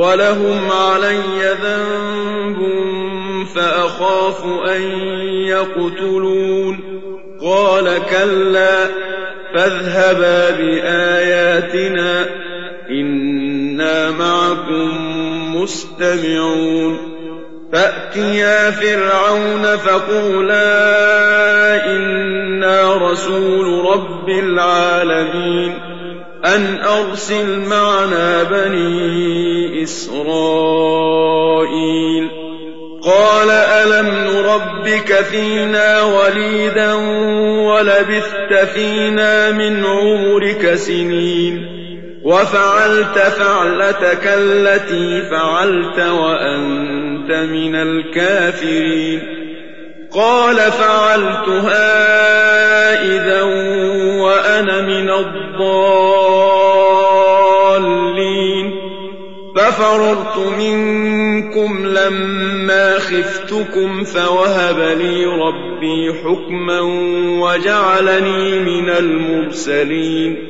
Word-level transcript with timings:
ولهم 0.00 0.70
علي 0.70 1.56
ذنب 1.62 2.58
فأخاف 3.54 4.44
أن 4.76 4.82
يقتلون. 5.28 6.80
قال 7.42 7.84
كلا 8.10 8.86
فاذهبا 9.54 10.50
بآياتنا 10.50 12.26
إنا 12.90 14.10
معكم 14.10 14.90
مستمعون. 15.56 16.98
فأتيا 17.72 18.70
فرعون 18.70 19.76
فقولا 19.76 20.66
إنا 21.86 23.10
رسول 23.10 23.86
رب 23.86 24.28
العالمين. 24.28 25.89
أن 26.44 26.78
أرسل 26.78 27.60
معنا 27.60 28.42
بني 28.42 29.82
إسرائيل. 29.82 31.20
قال 33.02 33.50
ألم 33.50 34.06
نربك 34.06 35.14
فينا 35.14 36.02
وليدا 36.02 36.94
ولبثت 37.64 38.68
فينا 38.74 39.50
من 39.50 39.84
عمرك 39.84 40.74
سنين. 40.74 41.80
وفعلت 42.24 43.18
فعلتك 43.18 44.26
التي 44.26 45.22
فعلت 45.30 45.98
وأنت 45.98 47.32
من 47.32 47.74
الكافرين. 47.74 49.39
قال 50.14 50.56
فعلتها 50.56 51.82
إذا 53.02 53.42
وأنا 54.22 54.80
من 54.80 55.10
الضالين. 55.10 55.70
ففررت 59.56 60.36
منكم 60.58 61.86
لما 61.86 62.98
خفتكم 62.98 64.04
فوهب 64.04 64.78
لي 64.98 65.26
ربي 65.26 66.12
حكما 66.24 66.80
وجعلني 67.40 68.58
من 68.58 68.90
المرسلين. 68.90 70.49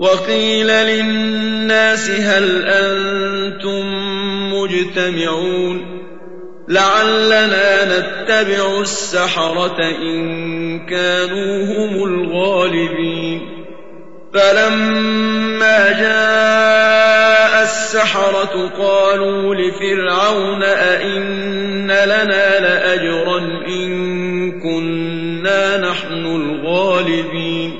وقيل 0.00 0.66
للناس 0.66 2.10
هل 2.10 2.64
أنتم 2.64 3.86
مجتمعون 4.54 6.00
لعلنا 6.68 7.84
نتبع 7.84 8.80
السحرة 8.80 9.78
إن 9.80 10.86
كانوا 10.86 11.64
هم 11.64 12.04
الغالبين 12.04 13.40
فلما 14.34 15.90
جاء 15.90 17.62
السحرة 17.62 18.70
قالوا 18.78 19.54
لفرعون 19.54 20.62
أئن 20.62 21.86
لنا 21.86 22.60
لأجرا 22.60 23.38
إن 23.68 24.60
كنا 24.60 25.90
نحن 25.90 26.26
الغالبين 26.26 27.79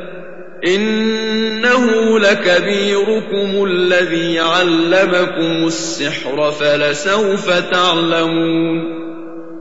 إنه 0.65 2.19
لكبيركم 2.19 3.65
الذي 3.65 4.39
علمكم 4.39 5.67
السحر 5.67 6.51
فلسوف 6.51 7.49
تعلمون. 7.49 9.01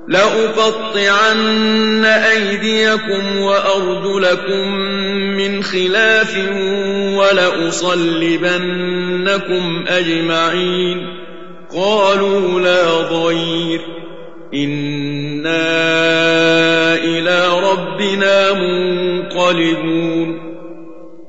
لأقطعن 0.09 2.05
أيديكم 2.05 3.39
وأرجلكم 3.39 4.75
من 5.37 5.63
خلاف 5.63 6.37
ولأصلبنكم 7.17 9.85
أجمعين. 9.89 11.07
قالوا 11.77 12.61
لا 12.61 13.01
ضير. 13.01 13.81
إنا 14.55 15.65
إلى 16.95 17.49
ربنا 17.71 18.53
منقلبون. 18.53 20.50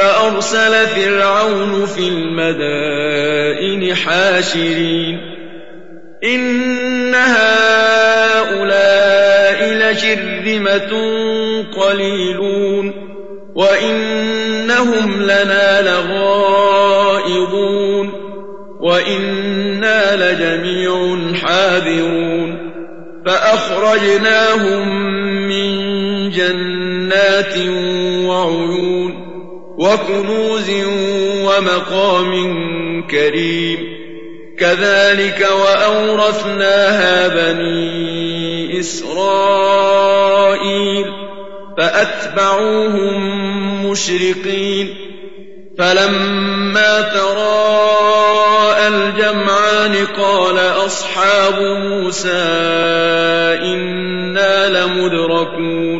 فأرسل 0.00 0.86
فرعون 0.86 1.86
في 1.86 2.08
المدائن 2.08 3.94
حاشرين. 3.94 5.20
إن 6.24 7.14
هؤلاء 7.14 8.34
لشرذمة 9.64 10.92
قليلون. 11.76 12.92
وإنهم 13.54 15.22
لنا 15.22 15.82
لغائظون 15.82 17.00
وإنا 18.80 20.16
لجميع 20.16 21.18
حاذرون. 21.34 22.70
فأخرجناهم 23.26 24.88
من 25.48 25.70
جنات 26.30 27.58
وعيون 28.26 28.79
وكنوز 29.80 30.70
ومقام 31.44 32.32
كريم. 33.10 33.78
كذلك 34.58 35.48
وأورثناها 35.60 37.28
بني 37.28 38.80
إسرائيل 38.80 41.04
فأتبعوهم 41.78 43.20
مشرقين. 43.90 44.94
فلما 45.78 47.00
تراءى 47.00 48.88
الجمعان 48.88 50.06
قال 50.18 50.58
أصحاب 50.58 51.60
موسى 51.60 52.28
إنا 53.62 54.68
لمدركون. 54.68 55.99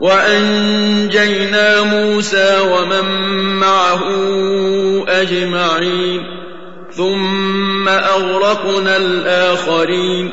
وأنجينا 0.00 1.82
موسى 1.82 2.60
ومن 2.60 3.04
معه 3.60 4.02
أجمعين 5.08 6.22
ثم 6.90 7.88
أغرقنا 7.88 8.96
الآخرين 8.96 10.30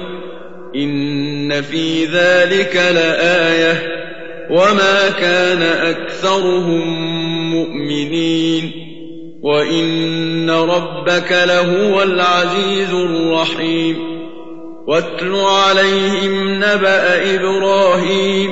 إن 0.75 1.61
في 1.61 2.05
ذلك 2.05 2.75
لآية 2.75 3.97
وما 4.49 5.09
كان 5.09 5.61
أكثرهم 5.61 6.87
مؤمنين 7.53 8.71
وإن 9.43 10.49
ربك 10.49 11.31
لهو 11.31 12.03
العزيز 12.03 12.93
الرحيم 12.93 13.97
واتل 14.87 15.35
عليهم 15.35 16.53
نبأ 16.55 17.35
إبراهيم 17.35 18.51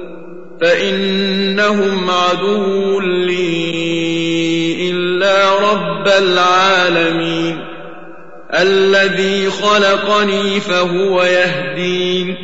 فإنهم 0.61 2.11
عدو 2.11 3.00
لي 3.00 4.90
إلا 4.90 5.54
رب 5.73 6.09
العالمين. 6.09 7.59
الذي 8.54 9.50
خلقني 9.50 10.61
فهو 10.61 11.23
يهدين 11.23 12.37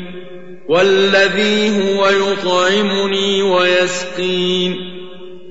والذي 0.68 1.70
هو 1.70 2.08
يطعمني 2.08 3.42
ويسقين. 3.42 4.87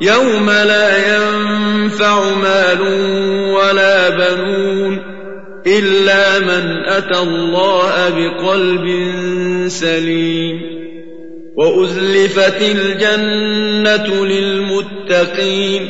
يوم 0.00 0.50
لا 0.50 1.16
ينفع 1.16 2.34
مال 2.34 2.80
ولا 3.54 4.08
بنون 4.08 4.98
إلا 5.66 6.38
من 6.38 6.84
أتى 6.86 7.18
الله 7.18 8.08
بقلب 8.08 8.86
سليم 9.68 10.60
وأزلفت 11.56 12.62
الجنة 12.62 14.26
للمتقين 14.26 15.88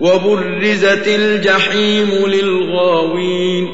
وبرزت 0.00 1.08
الجحيم 1.08 2.08
للغاوين 2.26 3.68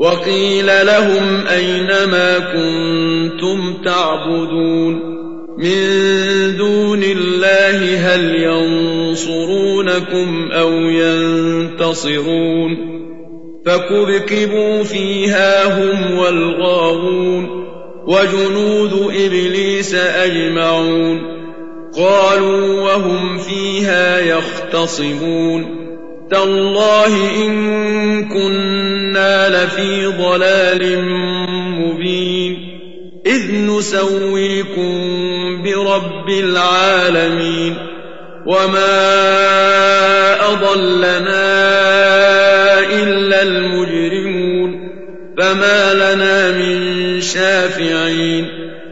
وقيل 0.00 0.66
لهم 0.66 1.46
أين 1.46 1.86
ما 2.10 2.38
كنتم 2.38 3.82
تعبدون 3.84 5.17
من 5.58 6.56
دون 6.56 7.02
الله 7.02 7.98
هل 7.98 8.34
ينصرونكم 8.42 10.28
أو 10.52 10.72
ينتصرون 10.72 12.18
فكبكبوا 13.66 14.82
فيها 14.82 15.64
هم 15.78 16.18
والغاوون 16.18 17.48
وجنود 18.06 18.92
إبليس 18.92 19.94
أجمعون 19.94 21.20
قالوا 21.96 22.80
وهم 22.80 23.38
فيها 23.38 24.18
يختصمون 24.20 25.78
تالله 26.30 27.44
إن 27.46 28.28
كنا 28.28 29.48
لفي 29.48 30.06
ضلال 30.06 31.04
مبين 31.78 32.56
إذ 33.26 33.54
نسويكم 33.66 35.07
برب 35.98 36.28
العالمين 36.28 37.74
وما 38.46 38.92
أضلنا 40.52 41.48
إلا 43.02 43.42
المجرمون 43.42 44.88
فما 45.38 45.94
لنا 45.94 46.50
من 46.50 47.20
شافعين 47.20 48.46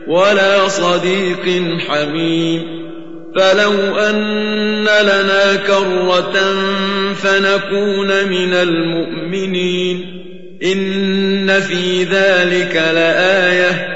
ولا 0.08 0.68
صديق 0.68 1.62
حميم 1.88 2.62
فلو 3.36 3.98
أن 3.98 4.84
لنا 4.84 5.56
كرة 5.66 6.54
فنكون 7.14 8.28
من 8.28 8.54
المؤمنين 8.54 10.04
إن 10.62 11.60
في 11.60 12.04
ذلك 12.04 12.76
لآية 12.76 13.95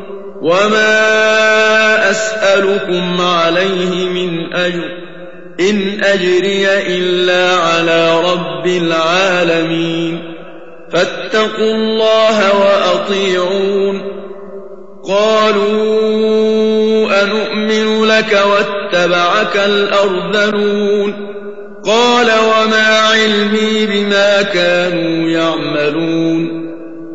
وما 0.41 2.09
أسألكم 2.09 3.21
عليه 3.21 4.05
من 4.09 4.53
أجر 4.53 5.01
إن 5.59 6.03
أجري 6.03 6.67
إلا 6.87 7.55
على 7.55 8.19
رب 8.19 8.67
العالمين 8.67 10.19
فاتقوا 10.93 11.75
الله 11.75 12.59
وأطيعون 12.59 14.01
قالوا 15.07 16.01
أنؤمن 17.23 18.05
لك 18.05 18.41
واتبعك 18.45 19.57
الأرذلون 19.57 21.31
قال 21.85 22.27
وما 22.27 22.99
علمي 22.99 23.85
بما 23.85 24.41
كانوا 24.41 25.29
يعملون 25.29 26.30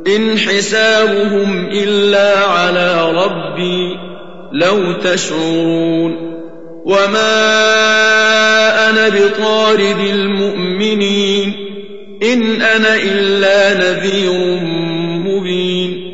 إن 0.07 0.39
حسابهم 0.39 1.69
إلا 1.73 2.39
على 2.39 3.13
ربي 3.13 3.97
لو 4.53 4.93
تشعرون 4.93 6.17
وما 6.85 7.31
أنا 8.91 9.09
بطارد 9.09 9.99
المؤمنين 10.11 11.53
إن 12.23 12.63
أنا 12.63 12.97
إلا 12.97 13.75
نذير 13.75 14.33
مبين 15.27 16.13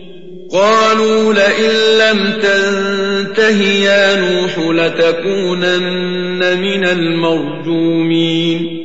قالوا 0.52 1.34
لئن 1.34 1.70
لم 1.98 2.32
تنته 2.42 3.60
يا 3.62 4.16
نوح 4.16 4.58
لتكونن 4.58 6.60
من 6.60 6.84
المرجومين 6.84 8.78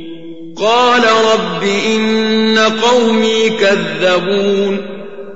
قال 0.56 1.02
رب 1.02 1.62
إن 1.96 2.58
قومي 2.58 3.50
كذبون 3.50 4.97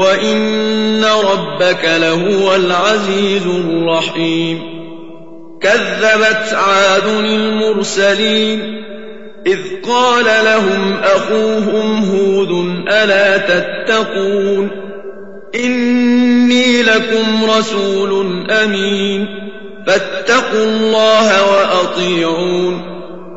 وإن 0.00 1.04
ربك 1.04 1.84
لهو 1.84 2.54
العزيز 2.54 3.46
الرحيم 3.46 4.60
كذبت 5.62 6.54
عاد 6.54 7.06
المرسلين 7.06 8.84
إذ 9.46 9.58
قال 9.88 10.24
لهم 10.24 10.94
أخوهم 11.02 12.04
هود 12.04 12.50
ألا 12.88 13.36
تتقون 13.36 14.70
إني 15.54 16.82
لكم 16.82 17.50
رسول 17.58 18.50
أمين 18.50 19.26
فاتقوا 19.86 20.64
الله 20.64 21.52
وأطيعون 21.52 22.82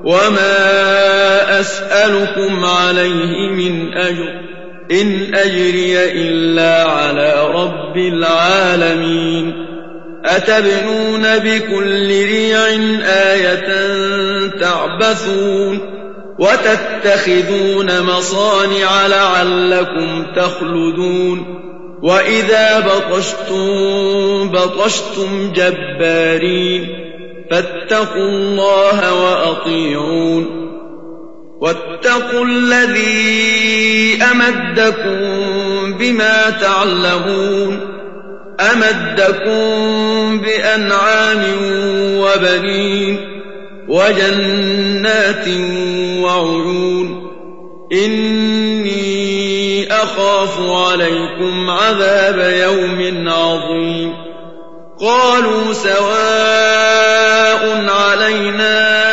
وما 0.06 1.60
أسألكم 1.60 2.66
عليه 2.66 3.50
من 3.52 3.94
أجر 3.94 4.43
إن 4.92 5.36
أجري 5.36 6.12
إلا 6.12 6.84
على 6.84 7.48
رب 7.56 7.98
العالمين. 7.98 9.54
أتبنون 10.26 11.38
بكل 11.38 12.08
ريع 12.08 12.66
آية 13.06 13.68
تعبثون 14.60 15.80
وتتخذون 16.40 18.02
مصانع 18.02 19.08
لعلكم 19.08 20.26
تخلدون. 20.36 21.46
وإذا 22.04 22.80
بطشتم 22.80 24.50
بطشتم 24.50 25.54
جبارين. 25.56 26.88
فاتقوا 27.52 28.30
الله 28.30 29.24
وأطيعون. 29.24 30.63
واتقوا 31.64 32.46
الذي 32.46 34.20
أمدكم 34.32 35.98
بما 35.98 36.50
تعلمون 36.50 37.80
أمدكم 38.60 40.42
بأنعام 40.42 41.44
وبنين 42.20 43.20
وجنات 43.88 45.48
وعيون 46.24 47.32
إني 47.94 49.14
أخاف 49.94 50.60
عليكم 50.60 51.70
عذاب 51.70 52.40
يوم 52.40 53.30
عظيم 53.30 54.14
قالوا 55.00 55.74
سواء 55.74 57.64
علينا 57.90 59.13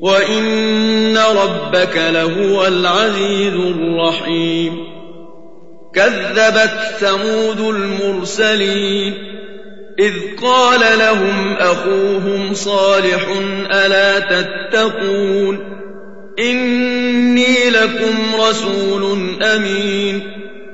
وإن 0.00 1.18
ربك 1.18 1.96
لهو 1.96 2.66
العزيز 2.66 3.54
الرحيم 3.54 4.78
كذبت 5.94 6.78
ثمود 7.00 7.60
المرسلين 7.60 9.14
إذ 9.98 10.12
قال 10.42 10.80
لهم 10.98 11.56
أخوهم 11.56 12.54
صالح 12.54 13.26
ألا 13.70 14.18
تتقون 14.18 15.78
إني 16.38 17.70
لكم 17.70 18.40
رسول 18.40 19.18
أمين 19.42 20.22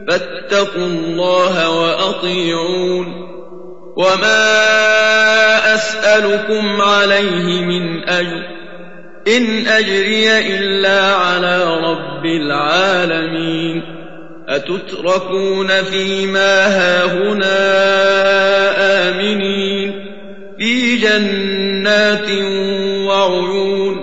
فاتقوا 0.08 0.86
الله 0.86 1.70
وأطيعون 1.70 3.06
وما 3.96 4.54
أسألكم 5.74 6.80
عليه 6.80 7.60
من 7.64 8.08
أجر 8.08 8.53
إن 9.28 9.66
أجري 9.66 10.38
إلا 10.38 11.14
على 11.14 11.64
رب 11.64 12.26
العالمين. 12.26 13.82
أتتركون 14.48 15.82
فيما 15.82 16.66
هاهنا 16.66 17.50
آمنين. 19.10 19.92
في 20.58 20.96
جنات 20.96 22.30
وعيون 23.08 23.96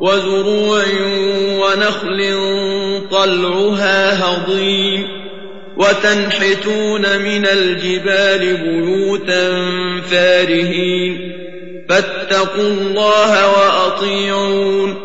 وزروع 0.00 0.84
ونخل 1.50 2.34
طلعها 3.10 4.24
هضيم. 4.24 5.02
وتنحتون 5.76 7.00
من 7.00 7.46
الجبال 7.46 8.56
بيوتا 8.56 9.50
فارهين. 10.10 11.35
فاتقوا 11.88 12.68
الله 12.68 13.48
وأطيعون 13.48 14.96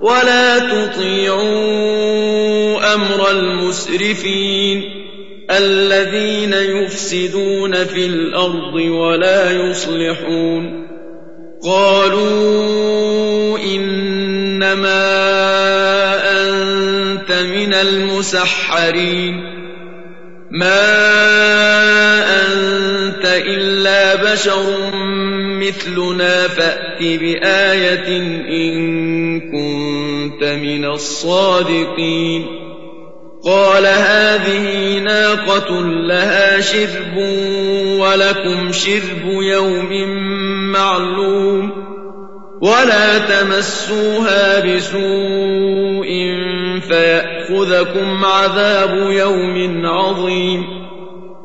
ولا 0.00 0.58
تطيعوا 0.58 1.40
أمر 2.94 3.30
المسرفين 3.30 5.00
الذين 5.50 6.52
يفسدون 6.52 7.84
في 7.84 8.06
الأرض 8.06 8.74
ولا 8.74 9.50
يصلحون 9.50 10.86
قالوا 11.62 13.58
إنما 13.58 15.00
أنت 16.40 17.32
من 17.32 17.74
المسحرين 17.74 19.34
ما 20.50 22.29
إلا 23.80 24.32
بشر 24.32 24.90
مثلنا 25.60 26.48
فأت 26.48 26.98
بآية 27.00 28.18
إن 28.48 29.40
كنت 29.40 30.44
من 30.44 30.84
الصادقين. 30.84 32.46
قال 33.44 33.86
هذه 33.86 34.98
ناقة 34.98 35.80
لها 35.80 36.60
شرب 36.60 37.16
ولكم 37.98 38.72
شرب 38.72 39.24
يوم 39.24 39.88
معلوم. 40.72 41.70
ولا 42.62 43.18
تمسوها 43.18 44.60
بسوء 44.60 46.08
فيأخذكم 46.88 48.24
عذاب 48.24 49.10
يوم 49.10 49.86
عظيم. 49.86 50.79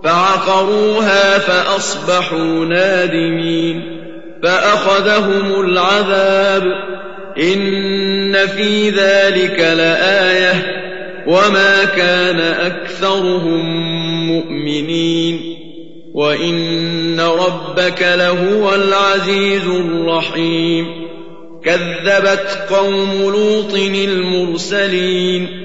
فعقروها 0.05 1.39
فأصبحوا 1.39 2.65
نادمين 2.65 3.81
فأخذهم 4.43 5.61
العذاب 5.61 6.63
إن 7.37 8.47
في 8.47 8.89
ذلك 8.89 9.59
لآية 9.59 10.53
وما 11.27 11.85
كان 11.85 12.39
أكثرهم 12.39 13.65
مؤمنين 14.27 15.39
وإن 16.13 17.19
ربك 17.19 18.01
لهو 18.01 18.75
العزيز 18.75 19.67
الرحيم 19.67 20.87
كذبت 21.63 22.67
قوم 22.69 23.21
لوط 23.21 23.73
المرسلين 23.73 25.64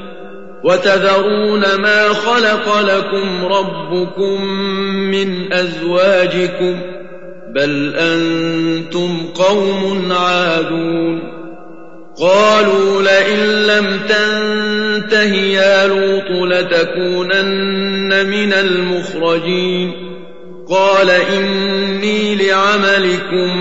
وتذرون 0.63 1.61
ما 1.75 2.09
خلق 2.09 2.79
لكم 2.79 3.45
ربكم 3.45 4.45
من 5.11 5.53
أزواجكم 5.53 6.81
بل 7.55 7.93
أنتم 7.95 9.27
قوم 9.35 10.11
عادون 10.11 11.41
قالوا 12.19 13.01
لئن 13.01 13.39
لم 13.67 13.99
تنته 14.09 15.33
يا 15.35 15.87
لوط 15.87 16.51
لتكونن 16.51 18.25
من 18.25 18.53
المخرجين 18.53 19.91
قال 20.69 21.09
إني 21.09 22.35
لعملكم 22.35 23.57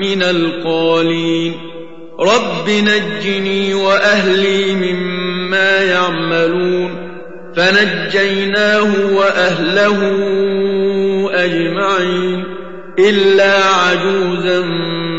من 0.00 0.22
القالين 0.22 1.54
رب 2.20 2.68
نجني 2.68 3.74
وأهلي 3.74 4.74
مما 4.74 5.27
ما 5.48 5.82
يعملون 5.82 7.08
فنجيناه 7.56 8.92
وأهله 9.12 9.98
أجمعين 11.32 12.44
إلا 12.98 13.64
عجوزا 13.64 14.62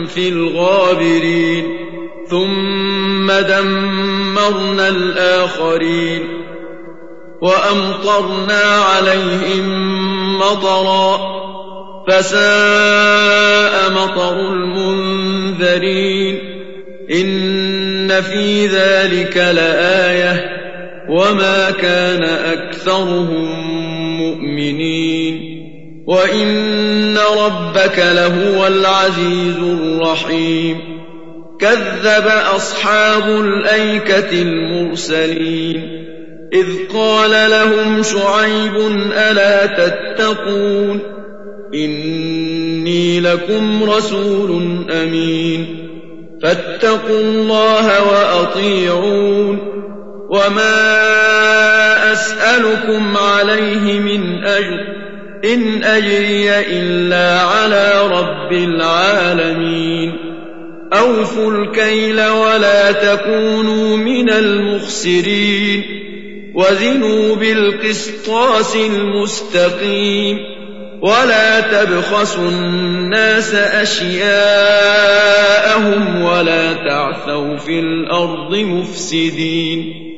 في 0.07 0.29
الغابرين 0.29 1.65
ثم 2.29 3.31
دمرنا 3.31 4.89
الآخرين 4.89 6.23
وأمطرنا 7.41 8.63
عليهم 8.63 9.89
مطرا 10.39 11.39
فساء 12.07 13.91
مطر 13.91 14.39
المنذرين 14.39 16.39
إن 18.09 18.21
في 18.21 18.67
ذلك 18.67 19.37
لآية 19.37 20.59
وما 21.09 21.71
كان 21.71 22.23
أكثرهم 22.23 23.49
مؤمنين 24.17 25.59
وإن 26.07 27.17
ربك 27.17 27.99
لهو 27.99 28.67
العزيز 28.67 29.57
الرحيم 29.57 30.77
كذب 31.59 32.27
أصحاب 32.55 33.29
الأيكة 33.29 34.41
المرسلين 34.41 35.99
إذ 36.53 36.67
قال 36.93 37.51
لهم 37.51 38.03
شعيب 38.03 38.75
ألا 39.11 39.65
تتقون 39.65 40.99
إني 41.73 43.19
لكم 43.19 43.83
رسول 43.83 44.51
أمين 44.91 45.88
فاتقوا 46.43 47.19
الله 47.21 48.03
وأطيعون 48.09 49.59
وما 50.29 50.99
أسألكم 52.11 53.17
عليه 53.17 53.99
من 53.99 54.43
أجر 54.43 54.99
إن 55.53 55.83
أجري 55.83 56.59
إلا 56.59 57.41
على 57.41 58.07
رب 58.11 58.53
العالمين 58.53 60.13
أوفوا 60.93 61.51
الكيل 61.51 62.21
ولا 62.21 62.91
تكونوا 62.91 63.97
من 63.97 64.29
المخسرين 64.29 65.83
وزنوا 66.55 67.35
بالقسطاس 67.35 68.75
المستقيم 68.75 70.58
ولا 71.01 71.59
تبخسوا 71.59 72.49
الناس 72.49 73.53
أشياءهم 73.55 74.31
ولا 76.21 76.73
تعثوا 76.73 77.57
في 77.57 77.79
الأرض 77.79 78.55
مفسدين 78.55 80.09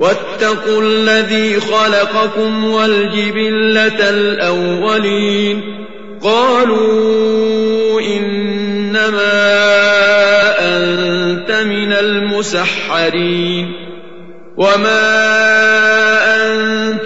واتقوا 0.00 0.82
الذي 0.82 1.60
خلقكم 1.60 2.64
والجبلة 2.64 4.10
الأولين 4.10 5.78
قالوا 6.22 8.00
إنما 8.00 9.38
أنت 10.60 11.50
من 11.50 11.92
المسحرين 11.92 13.72
وما 14.56 16.17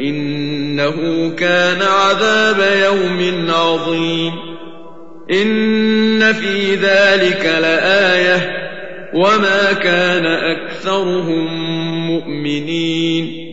إنه 0.00 1.28
كان 1.36 1.82
عذاب 1.82 2.84
يوم 2.84 3.50
عظيم. 3.50 4.32
إن 5.30 6.32
في 6.32 6.74
ذلك 6.74 7.46
لآية. 7.60 8.64
وما 9.14 9.72
كان 9.72 10.26
أكثرهم 10.26 11.46
مؤمنين. 12.10 13.44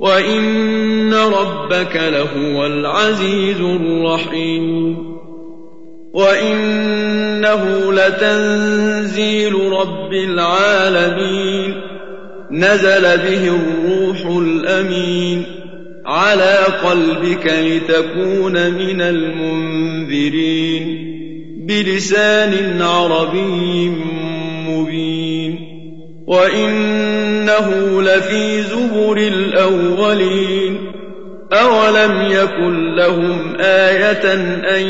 وإن 0.00 1.14
ربك 1.14 1.96
لهو 1.96 2.66
العزيز 2.66 3.60
الرحيم. 3.60 4.96
وإنه 6.12 7.92
لتنزيل 7.92 9.54
رب 9.54 10.12
العالمين. 10.12 11.74
نزل 12.50 13.02
به 13.02 13.56
الروح 13.56 14.26
الأمين. 14.26 15.61
على 16.06 16.58
قلبك 16.84 17.46
لتكون 17.46 18.70
من 18.70 19.00
المنذرين 19.00 20.62
بلسان 21.66 22.82
عربي 22.82 23.88
مبين 24.68 25.58
وإنه 26.26 28.02
لفي 28.02 28.62
زبر 28.62 29.16
الأولين 29.16 30.92
أولم 31.52 32.30
يكن 32.30 32.94
لهم 32.94 33.56
آية 33.60 34.34
أن 34.78 34.86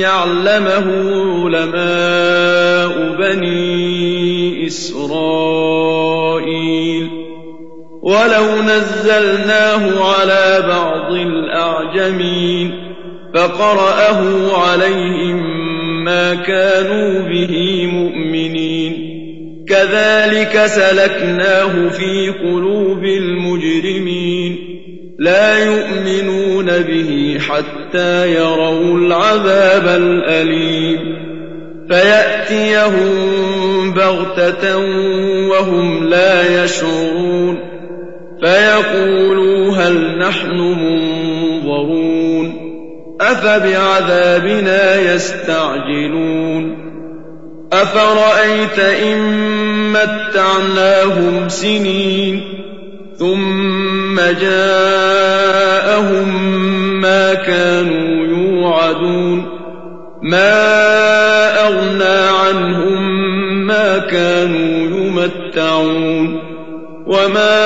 يعلمه 0.00 0.86
علماء 1.44 3.16
بني 3.18 4.66
إسرائيل 4.66 5.45
ولو 8.06 8.62
نزلناه 8.62 10.14
على 10.14 10.64
بعض 10.68 11.12
الأعجمين 11.12 12.72
فقرأه 13.34 14.22
عليهم 14.62 15.64
ما 16.04 16.34
كانوا 16.34 17.20
به 17.20 17.86
مؤمنين 17.86 19.16
كذلك 19.68 20.66
سلكناه 20.66 21.88
في 21.88 22.30
قلوب 22.30 23.04
المجرمين 23.04 24.58
لا 25.18 25.64
يؤمنون 25.64 26.66
به 26.66 27.38
حتى 27.40 28.34
يروا 28.34 28.98
العذاب 28.98 29.86
الأليم 30.02 30.98
فيأتيهم 31.88 33.10
بغتة 33.94 34.76
وهم 35.48 36.04
لا 36.04 36.64
يشعرون 36.64 37.65
فيقولوا 38.40 39.76
هل 39.76 40.18
نحن 40.18 40.56
منظرون 40.60 42.26
أفبعذابنا 43.20 45.00
يستعجلون 45.14 46.86
أفرأيت 47.72 48.78
إن 48.78 49.46
متعناهم 49.92 51.48
سنين 51.48 52.42
ثم 53.18 54.16
جاءهم 54.40 56.28
ما 57.00 57.34
كانوا 57.34 58.26
يوعدون 58.26 59.44
ما 60.22 60.76
أغنى 61.66 62.28
عنهم 62.28 63.26
ما 63.66 63.98
كانوا 63.98 64.96
يمتعون 64.96 66.40
وما 67.06 67.65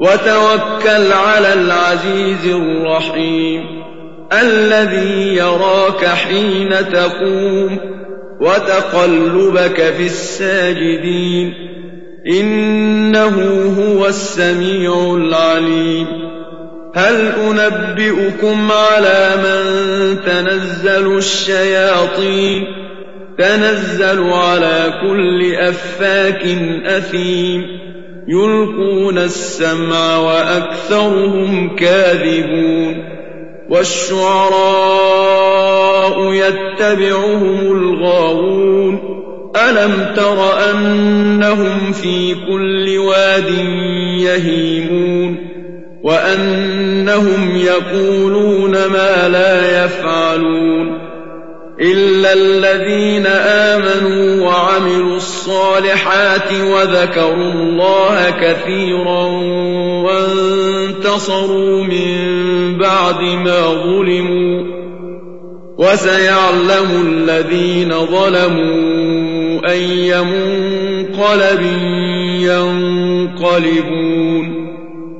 وتوكل 0.00 1.12
على 1.12 1.52
العزيز 1.52 2.46
الرحيم 2.46 3.84
الذي 4.32 5.36
يراك 5.36 6.06
حين 6.06 6.70
تقوم 6.92 7.78
وتقلبك 8.40 9.94
في 9.96 10.06
الساجدين 10.06 11.54
إنه 12.26 13.36
هو 13.78 14.06
السميع 14.06 15.14
العليم 15.14 16.06
هل 16.94 17.32
أنبئكم 17.50 18.72
على 18.72 19.34
من 19.36 20.16
تنزل 20.26 21.16
الشياطين 21.18 22.64
تنزل 23.38 24.22
على 24.32 24.92
كل 25.02 25.54
أفاك 25.54 26.42
أثيم 26.84 27.83
يلقون 28.28 29.18
السمع 29.18 30.18
وأكثرهم 30.18 31.76
كاذبون 31.76 33.04
والشعراء 33.70 35.04
يتبعهم 36.32 37.60
الغاوون 37.60 39.14
ألم 39.68 40.12
تر 40.16 40.70
أنهم 40.70 41.92
في 41.92 42.34
كل 42.34 42.98
واد 42.98 43.50
يهيمون 44.18 45.36
وأنهم 46.02 47.56
يقولون 47.56 48.72
ما 48.72 49.28
لا 49.28 49.84
يفعلون 49.84 50.98
إلا 51.80 52.32
الذين 52.32 53.26
آمنوا 53.26 54.46
وعملوا 54.46 54.73
الصالحات 55.74 56.52
وذكروا 56.52 57.52
الله 57.52 58.30
كثيرا 58.30 59.24
وانتصروا 60.06 61.84
من 61.84 62.78
بعد 62.78 63.20
ما 63.20 63.60
ظلموا 63.60 64.74
وسيعلم 65.78 67.06
الذين 67.06 67.90
ظلموا 68.06 69.70
أي 69.70 70.22
منقلب 70.22 71.62
ينقلبون 72.40 74.13